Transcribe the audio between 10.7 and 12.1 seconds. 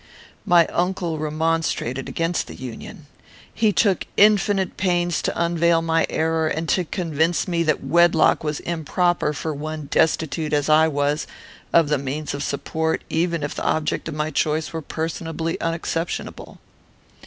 was, of the